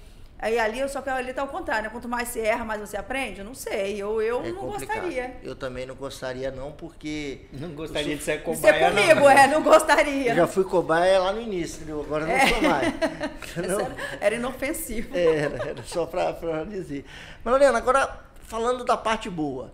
[0.42, 1.88] Aí ali, só que ali tá ao contrário, né?
[1.88, 3.38] Quanto mais você erra, mais você aprende?
[3.38, 4.96] Eu não sei, eu, eu É não complicado.
[4.96, 5.36] gostaria.
[5.40, 7.42] Eu também não gostaria, não, porque.
[7.52, 9.30] Não gostaria de ser De cobaia, ser comigo, não.
[9.30, 10.32] é, não gostaria.
[10.32, 12.00] Eu já fui cobaia lá no início?
[12.00, 12.88] Agora eu não sou mais.
[13.56, 13.80] Entendeu?
[13.80, 15.16] era, era inofensivo.
[15.16, 17.04] Era, era só pra, pra dizer.
[17.44, 19.72] Mas, Lorena, agora falando da parte boa.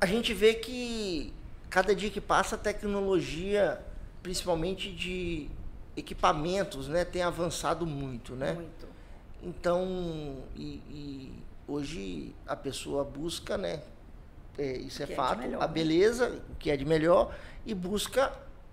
[0.00, 1.32] A gente vê que
[1.70, 3.80] cada dia que passa a tecnologia,
[4.22, 5.48] principalmente de
[5.96, 8.52] equipamentos, né, tem avançado muito, né?
[8.52, 8.86] Muito.
[9.42, 13.82] Então, e, e hoje a pessoa busca, né?
[14.58, 15.72] é, isso é é fato, melhor, a né?
[15.72, 18.32] beleza, o que é de melhor, e busca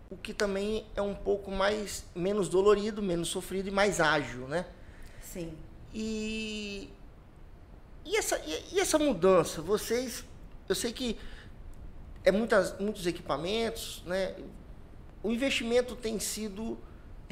[0.10, 4.66] o que também é um pouco mais menos dolorido, menos sofrido e mais ágil, né?
[5.22, 5.54] Sim.
[5.94, 6.90] E,
[8.06, 10.24] e, essa, e, e essa mudança, vocês,
[10.70, 11.18] eu sei que
[12.24, 14.36] é muitas, muitos equipamentos, né?
[15.22, 16.78] O investimento tem sido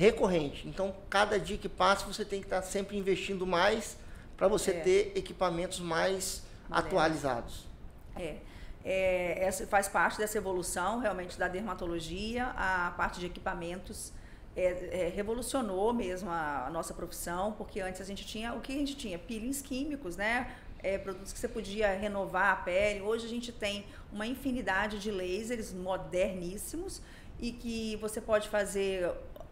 [0.01, 0.67] recorrente.
[0.67, 3.97] Então, cada dia que passa, você tem que estar sempre investindo mais
[4.35, 4.79] para você É.
[4.79, 7.67] ter equipamentos mais atualizados.
[8.15, 8.37] É.
[8.83, 14.11] É, essa faz parte dessa evolução realmente da dermatologia, a parte de equipamentos
[14.55, 14.63] é,
[15.05, 18.79] é, revolucionou mesmo a, a nossa profissão, porque antes a gente tinha o que a
[18.81, 20.51] gente tinha peelings químicos, né?
[20.83, 23.01] É, produtos que você podia renovar a pele.
[23.01, 27.03] Hoje a gente tem uma infinidade de lasers moderníssimos
[27.39, 29.11] e que você pode fazer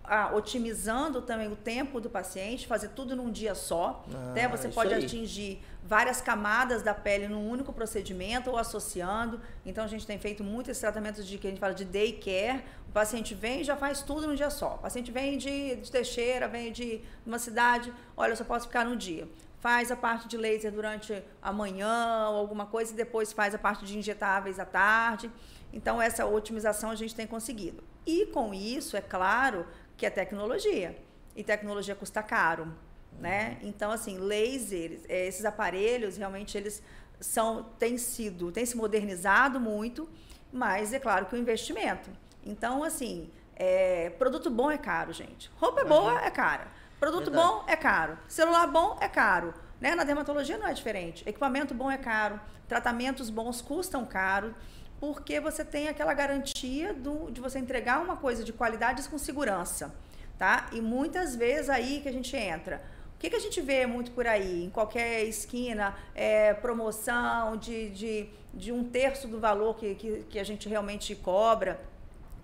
[0.09, 4.03] ah, otimizando também o tempo do paciente, fazer tudo num dia só.
[4.11, 4.47] Ah, né?
[4.47, 5.05] Você pode aí.
[5.05, 9.39] atingir várias camadas da pele num único procedimento ou associando.
[9.63, 12.13] Então a gente tem feito muito esse tratamento de que a gente fala de day
[12.13, 12.63] care.
[12.87, 14.75] O paciente vem e já faz tudo num dia só.
[14.75, 18.83] O paciente vem de, de Teixeira, vem de uma cidade, olha, eu só posso ficar
[18.83, 19.29] num dia.
[19.59, 23.59] Faz a parte de laser durante a manhã ou alguma coisa e depois faz a
[23.59, 25.29] parte de injetáveis à tarde.
[25.71, 27.83] Então essa otimização a gente tem conseguido.
[28.07, 29.67] E com isso, é claro,
[29.99, 30.97] que é tecnologia.
[31.35, 32.73] E tecnologia custa caro,
[33.19, 33.57] né?
[33.61, 36.81] Então, assim, lasers, eh, esses aparelhos, realmente, eles
[37.19, 40.09] são, têm sido, têm se modernizado muito,
[40.51, 42.09] mas é claro que o investimento.
[42.45, 45.51] Então, assim, é, produto bom é caro, gente.
[45.57, 46.67] Roupa boa é cara.
[46.97, 47.47] Produto Verdade.
[47.47, 48.17] bom é caro.
[48.27, 49.53] Celular bom é caro.
[49.81, 49.95] Né?
[49.95, 51.27] Na dermatologia não é diferente.
[51.27, 52.39] Equipamento bom é caro.
[52.67, 54.55] Tratamentos bons custam caro.
[54.99, 59.95] Porque você tem aquela garantia do, de você entregar uma coisa de qualidade com segurança.
[60.37, 60.69] Tá?
[60.71, 62.81] E muitas vezes aí que a gente entra.
[63.15, 64.63] O que, que a gente vê muito por aí?
[64.63, 70.39] Em qualquer esquina, é, promoção de, de, de um terço do valor que, que, que
[70.39, 71.81] a gente realmente cobra.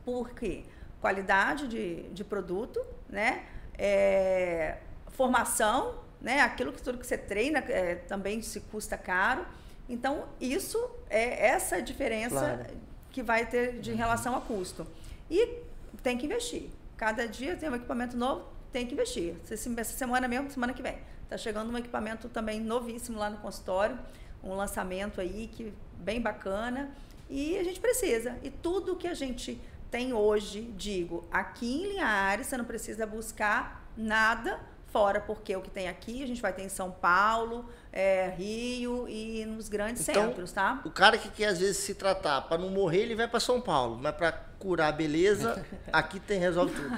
[0.03, 0.63] Por quê?
[0.99, 3.45] Qualidade de, de produto, né?
[3.77, 4.77] É,
[5.11, 6.41] formação, né?
[6.41, 9.45] Aquilo que tudo que você treina é, também se custa caro.
[9.87, 10.77] Então, isso
[11.09, 12.65] é essa diferença Claro.
[13.11, 14.85] que vai ter de relação a custo.
[15.29, 15.59] E
[16.01, 16.69] tem que investir.
[16.97, 19.35] Cada dia tem um equipamento novo, tem que investir.
[19.49, 20.97] Essa essa semana mesmo, semana que vem.
[21.23, 23.97] Está chegando um equipamento também novíssimo lá no consultório,
[24.43, 26.91] um lançamento aí que bem bacana.
[27.29, 28.37] E a gente precisa.
[28.43, 33.89] E tudo que a gente tem hoje, digo, aqui em Linhares, você não precisa buscar
[33.97, 34.59] nada
[34.95, 39.09] fora, porque o que tem aqui a gente vai ter em São Paulo, é, Rio
[39.09, 40.79] e nos grandes Então, centros, tá?
[40.85, 43.59] O cara que quer às vezes se tratar para não morrer, ele vai para São
[43.59, 46.95] Paulo, mas para curar a beleza, aqui tem resolve tudo.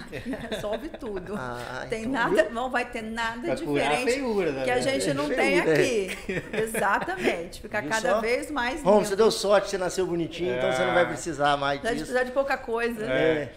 [0.51, 1.33] Resolve tudo.
[1.35, 2.53] Ah, tem então, nada, viu?
[2.53, 4.63] não vai ter nada Pra a diferente feiura, né?
[4.63, 6.43] que a gente não tem Feiura, aqui.
[6.55, 7.61] Exatamente.
[7.61, 8.21] Ficar Viu cada só?
[8.21, 9.07] vez mais Bom, lindo.
[9.09, 11.95] você deu sorte, você nasceu bonitinho, então você não vai precisar mais disso.
[11.95, 13.03] precisar de pouca coisa.
[13.07, 13.51] É.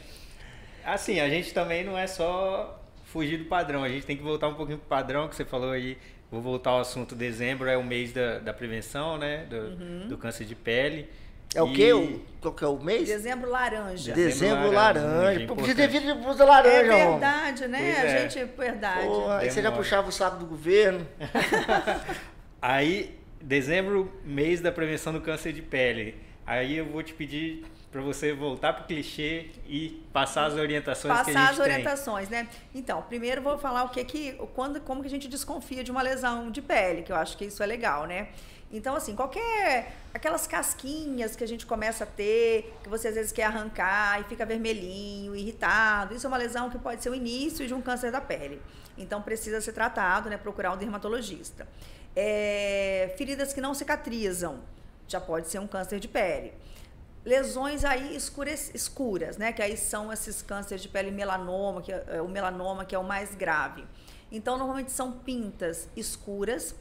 [0.83, 2.80] Assim, a gente também não é só
[3.11, 5.71] fugir do padrão, a gente tem que voltar um pouquinho pro padrão que você falou
[5.71, 5.97] aí.
[6.31, 9.47] Vou voltar ao assunto dezembro, é o mês da, da prevenção, né?
[9.51, 10.09] Do, Uhum.
[10.09, 11.09] do câncer de pele.
[11.53, 11.93] É o E- quê?
[11.93, 13.09] O, qual que é o mês?
[13.09, 14.13] Dezembro laranja.
[14.15, 15.89] Dezembro laranja, Pô, Você importante.
[15.91, 17.11] devia usar laranja, É homem.
[17.19, 17.79] verdade, né?
[17.79, 18.29] Pois A é.
[18.29, 19.07] gente, verdade.
[19.07, 21.05] Porra, aí você já puxava o saco do governo.
[22.63, 26.15] Aí, dezembro, mês da prevenção do câncer de pele.
[26.47, 31.13] Aí eu vou te pedir para você voltar para o clichê e passar as orientações
[31.13, 32.49] passar que a gente as orientações, né?
[32.75, 36.01] Então, primeiro vou falar o que que quando como que a gente desconfia de uma
[36.01, 38.29] lesão de pele, que eu acho que isso é legal, né?
[38.73, 39.97] Então, assim, qualquer.
[40.15, 44.25] Aquelas casquinhas que a gente começa a ter, que você às vezes quer arrancar e
[44.25, 48.13] fica vermelhinho, irritado, isso é uma lesão que pode ser o início de um câncer
[48.13, 48.63] da pele.
[48.97, 50.37] Então, precisa ser tratado, né?
[50.37, 51.67] Procurar um dermatologista.
[52.15, 54.61] É, feridas que não cicatrizam,
[55.09, 56.53] já pode ser um câncer de pele.
[57.25, 59.53] Lesões aí escuras, escuras, né?
[59.53, 62.99] Que aí são esses cânceres de pele melanoma, que é, é o melanoma que é
[62.99, 63.85] o mais grave.
[64.33, 66.75] Então, normalmente são pintas escuras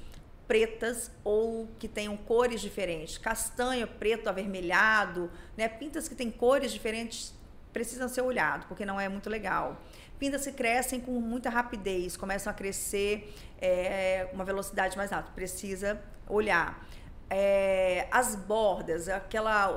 [0.47, 5.67] pretas ou que tenham cores diferentes, castanho, preto, avermelhado, né?
[5.67, 7.33] Pintas que têm cores diferentes
[7.71, 9.79] precisam ser olhado, porque não é muito legal.
[10.17, 16.01] Pintas que crescem com muita rapidez, começam a crescer é, uma velocidade mais alta, precisa
[16.27, 16.83] olhar.
[17.29, 19.69] É, as bordas, aquela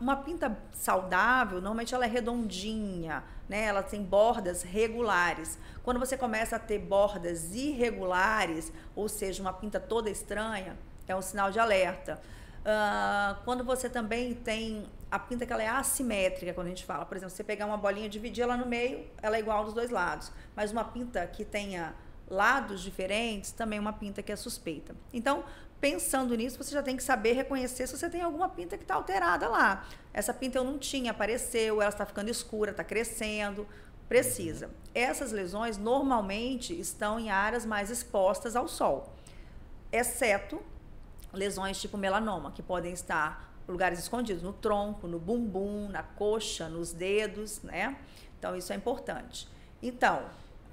[0.00, 3.64] uma pinta saudável, normalmente ela é redondinha, né?
[3.64, 5.58] Ela tem bordas regulares.
[5.82, 11.22] Quando você começa a ter bordas irregulares, ou seja, uma pinta toda estranha, é um
[11.22, 12.20] sinal de alerta.
[12.60, 17.04] Uh, quando você também tem a pinta que ela é assimétrica, quando a gente fala,
[17.04, 19.90] por exemplo, você pegar uma bolinha, dividir ela no meio, ela é igual dos dois
[19.90, 20.30] lados.
[20.54, 21.94] Mas uma pinta que tenha
[22.28, 24.94] lados diferentes, também é uma pinta que é suspeita.
[25.12, 25.44] Então,
[25.80, 28.94] pensando nisso, você já tem que saber reconhecer se você tem alguma pinta que está
[28.94, 29.86] alterada lá.
[30.12, 33.66] Essa pinta eu não tinha, apareceu, ela está ficando escura, está crescendo.
[34.08, 34.70] Precisa.
[34.94, 39.14] Essas lesões normalmente estão em áreas mais expostas ao sol,
[39.92, 40.60] exceto
[41.32, 46.70] lesões tipo melanoma, que podem estar em lugares escondidos, no tronco, no bumbum, na coxa,
[46.70, 47.98] nos dedos, né?
[48.38, 49.46] Então isso é importante.
[49.82, 50.24] Então,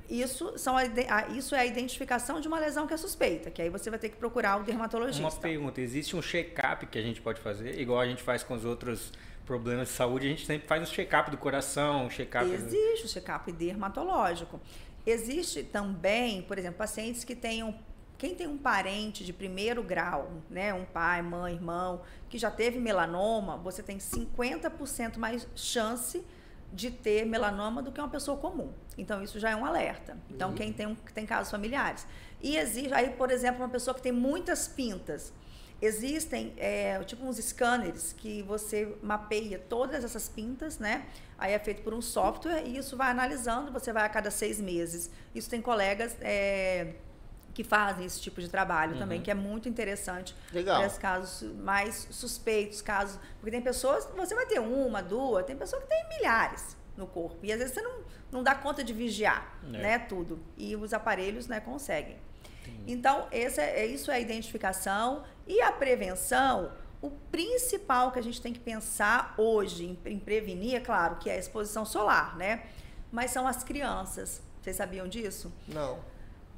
[0.09, 0.85] isso, são a,
[1.29, 4.09] isso é a identificação de uma lesão que é suspeita, que aí você vai ter
[4.09, 5.21] que procurar o dermatologista.
[5.21, 8.53] Uma pergunta, existe um check-up que a gente pode fazer, igual a gente faz com
[8.53, 9.11] os outros
[9.45, 12.49] problemas de saúde, a gente sempre faz um check-up do coração, um check-up...
[12.49, 14.59] Existe o check-up dermatológico.
[15.05, 17.75] Existe também, por exemplo, pacientes que tenham
[18.17, 22.79] quem tem um parente de primeiro grau, né, um pai, mãe, irmão, que já teve
[22.79, 26.25] melanoma, você tem 50% mais chance
[26.71, 28.71] de ter melanoma do que uma pessoa comum.
[28.97, 30.17] Então, isso já é um alerta.
[30.29, 30.55] Então, uhum.
[30.55, 32.05] quem tem, um, tem casos familiares.
[32.41, 35.33] E existe, aí, por exemplo, uma pessoa que tem muitas pintas.
[35.81, 41.05] Existem, é, tipo, uns scanners que você mapeia todas essas pintas, né?
[41.37, 44.59] Aí é feito por um software e isso vai analisando, você vai a cada seis
[44.59, 45.11] meses.
[45.33, 46.93] Isso tem colegas é,
[47.53, 48.99] que fazem esse tipo de trabalho uhum.
[48.99, 50.33] também, que é muito interessante.
[50.53, 50.79] Legal.
[50.79, 53.19] Para os casos mais suspeitos, casos.
[53.39, 57.39] Porque tem pessoas, você vai ter uma, duas, tem pessoa que tem milhares no corpo.
[57.43, 57.99] E às vezes você não,
[58.31, 59.67] não dá conta de vigiar, é.
[59.77, 60.39] né, tudo.
[60.57, 62.17] E os aparelhos, né, conseguem.
[62.63, 62.83] Sim.
[62.87, 66.71] Então, esse é, é, isso é a identificação e a prevenção.
[67.01, 71.29] O principal que a gente tem que pensar hoje em, em prevenir, é claro, que
[71.29, 72.63] é a exposição solar, né?
[73.11, 74.41] Mas são as crianças.
[74.61, 75.53] Vocês sabiam disso?
[75.67, 75.99] Não.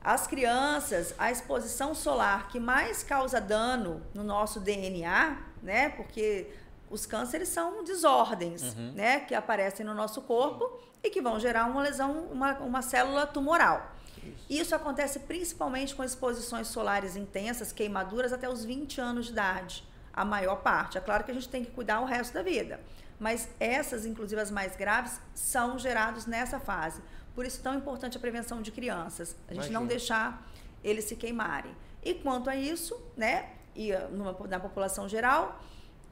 [0.02, 5.89] As crianças, a exposição solar que mais causa dano no nosso DNA, né?
[5.89, 6.47] Porque
[6.89, 8.93] os cânceres são desordens, uhum.
[8.93, 9.19] né?
[9.21, 13.93] Que aparecem no nosso corpo e que vão gerar uma lesão, uma, uma célula tumoral.
[14.23, 14.45] Isso.
[14.50, 20.26] Isso acontece principalmente com exposições solares intensas, queimaduras até os 20 anos de idade, a
[20.26, 20.97] maior parte.
[20.97, 22.80] É claro que a gente tem que cuidar o resto da vida,
[23.19, 27.02] mas essas, inclusive as mais graves, são geradas nessa fase.
[27.36, 29.80] Por isso tão importante a prevenção de crianças, a gente Imagina.
[29.80, 30.50] não deixar
[30.84, 31.76] eles se queimarem.
[32.04, 35.62] E quanto a isso, né, e ah, numa, na população geral,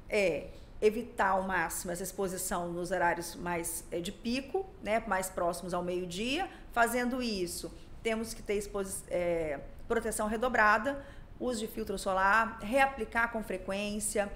[0.09, 0.49] é
[0.81, 5.83] evitar ao máximo essa exposição nos horários mais é, de pico, né, mais próximos ao
[5.83, 6.49] meio-dia.
[6.71, 8.61] Fazendo isso, temos que ter
[9.09, 11.03] é, proteção redobrada,
[11.39, 14.31] uso de filtro solar, reaplicar com frequência,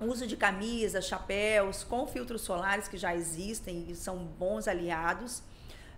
[0.00, 5.42] uso de camisas, chapéus com filtros solares que já existem e são bons aliados.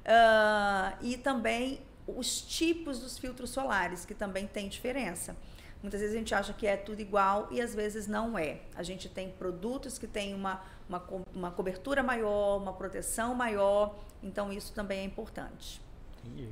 [0.03, 5.37] Uh, e também os tipos dos filtros solares, que também tem diferença.
[5.83, 8.61] Muitas vezes a gente acha que é tudo igual e às vezes não é.
[8.75, 11.03] A gente tem produtos que têm uma, uma,
[11.35, 15.81] uma cobertura maior, uma proteção maior, então isso também é importante.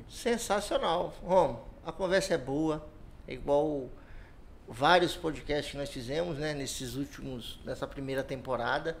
[0.09, 1.13] Sensacional.
[1.23, 2.85] Rom, a conversa é boa,
[3.25, 3.89] é igual
[4.67, 8.97] vários podcasts que nós fizemos, né, nesses últimos, nessa primeira temporada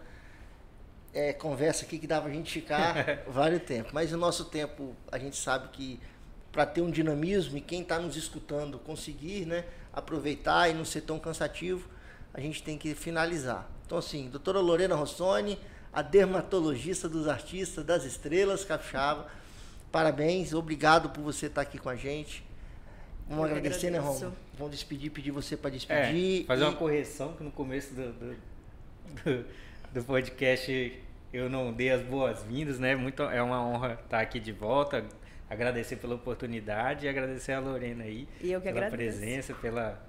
[1.13, 3.91] é, conversa aqui que dava a gente ficar vários tempos.
[3.91, 5.99] Mas o nosso tempo, a gente sabe que
[6.51, 11.01] para ter um dinamismo e quem está nos escutando conseguir né, aproveitar e não ser
[11.01, 11.87] tão cansativo,
[12.33, 13.69] a gente tem que finalizar.
[13.85, 15.59] Então, assim, doutora Lorena Rossoni,
[15.91, 19.27] a dermatologista dos artistas, das estrelas capixaba,
[19.91, 22.43] parabéns, obrigado por você estar aqui com a gente.
[23.27, 24.21] Vamos Eu agradecer, né, agradeço.
[24.21, 24.37] né, Romo?
[24.57, 26.43] Vamos despedir, pedir você para despedir.
[26.43, 26.67] É, fazer e...
[26.67, 28.35] uma correção que no começo do, do
[29.11, 29.45] do,
[29.93, 30.99] do podcast
[31.33, 32.95] eu não dei as boas-vindas, né?
[32.95, 35.05] Muito, é uma honra estar aqui de volta.
[35.51, 38.95] Agradecer pela oportunidade e agradecer a Lorena aí e eu que pela agradeço.
[39.17, 40.01] presença, pela,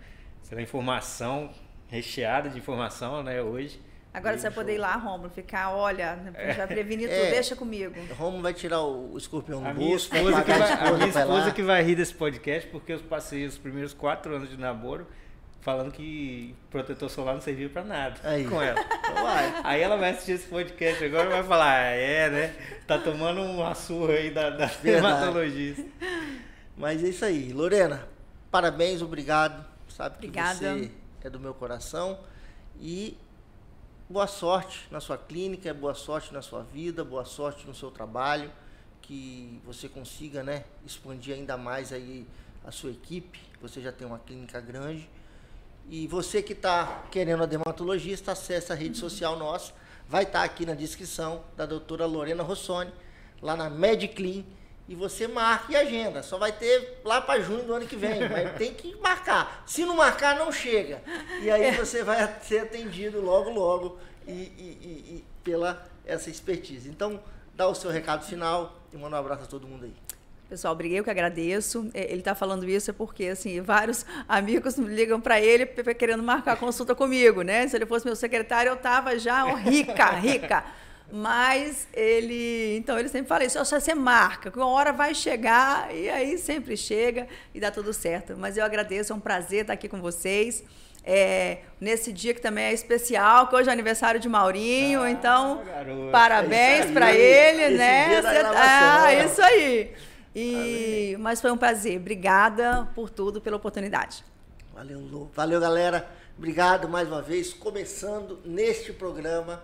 [0.49, 1.51] pela informação
[1.88, 3.80] recheada de informação, né, hoje.
[4.14, 6.16] Agora você vai poder ir lá, Romulo, ficar, olha,
[6.55, 7.30] já prevenir tudo, É.
[7.30, 7.95] deixa comigo.
[8.14, 11.09] Romulo vai tirar o, o escorpião do minha bolso, vai esposa, que vai, a minha
[11.09, 15.07] esposa que vai rir desse podcast, porque eu passei os primeiros quatro anos de namoro
[15.62, 18.44] falando que protetor solar não servia pra nada Aí.
[18.44, 18.78] com ela.
[18.80, 19.26] Então.
[19.64, 22.56] Aí ela vai assistir esse podcast agora e vai falar, ah, é, né?
[22.86, 25.84] Tá tomando uma surra aí da, da dermatologista.
[26.76, 27.52] Mas é isso aí.
[27.52, 28.06] Lorena,
[28.50, 29.64] parabéns, obrigado.
[29.88, 30.54] Sabe que Obrigada.
[30.58, 30.90] você
[31.22, 32.18] é do meu coração.
[32.80, 33.16] E
[34.10, 38.50] boa sorte na sua clínica, boa sorte na sua vida, boa sorte no seu trabalho.
[39.00, 42.26] Que você consiga né, expandir ainda mais aí
[42.64, 43.38] a sua equipe.
[43.60, 45.08] Você já tem uma clínica grande.
[45.89, 49.72] E você que está querendo a dermatologista, acesse a rede social nossa.
[50.09, 52.93] Vai estar aqui na descrição da doutora Lorena Rossoni,
[53.41, 54.45] lá na MedClean.
[54.89, 56.22] E você marca e agenda.
[56.22, 58.28] Só vai ter lá para junho do ano que vem.
[58.28, 59.62] Mas tem que marcar.
[59.66, 61.03] Se não marcar, não chega.
[61.41, 63.99] E aí você vai ser atendido logo, logo.
[64.26, 66.89] E, e- e- e pela essa expertise.
[66.89, 67.20] Então,
[67.55, 69.95] dá o seu recado final e manda um abraço a todo mundo aí.
[70.53, 71.88] Pessoal, obrigado, eu que agradeço.
[71.94, 76.59] É, Ele está falando isso é porque assim vários amigos ligam para ele querendo marcar
[76.59, 77.66] consulta comigo, né?
[77.68, 80.62] Se ele fosse meu secretário, eu tava já ó, rica, rica.
[81.11, 85.14] Mas ele, então ele sempre fala isso, "Ó, só você marca, que uma hora vai
[85.14, 88.34] chegar e aí sempre chega e dá tudo certo.
[88.36, 90.62] Mas eu agradeço, é um prazer estar aqui com vocês.
[91.03, 95.62] É, nesse dia que também é especial, que hoje é aniversário de Maurinho, Ah, então
[95.64, 96.11] garoto.
[96.12, 98.20] parabéns É para ele, esse né?
[98.20, 99.90] gravação, ah, isso aí.
[100.35, 101.99] E, mas foi um prazer.
[101.99, 104.24] Obrigada por tudo, pela oportunidade.
[104.74, 105.30] Valeu, Lu.
[105.35, 106.09] Valeu, galera.
[106.37, 109.62] Obrigado mais uma vez, começando neste programa.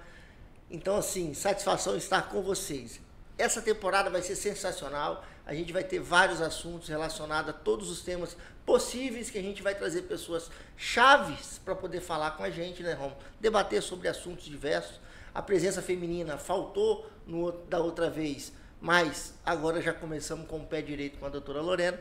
[0.71, 3.01] Então, assim, satisfação estar com vocês.
[3.39, 5.25] Essa temporada vai ser sensacional.
[5.47, 9.63] A gente vai ter vários assuntos relacionados a todos os temas possíveis que a gente
[9.63, 13.13] vai trazer pessoas chaves para poder falar com a gente, né, Rom?
[13.41, 15.01] Debater sobre assuntos diversos.
[15.35, 20.81] A presença feminina faltou no, da outra vez, mas agora já começamos com o pé
[20.81, 21.99] direito com a doutora Lorena.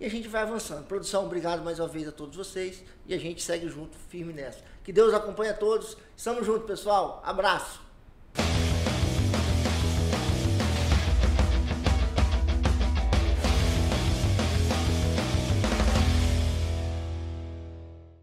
[0.00, 0.86] E a gente vai avançando.
[0.86, 2.84] Produção, obrigado mais uma vez a todos vocês.
[3.06, 4.60] E a gente segue junto, firme nessa.
[4.84, 5.96] Que Deus acompanhe a todos.
[6.16, 7.20] Estamos juntos, pessoal.
[7.24, 7.87] Abraço.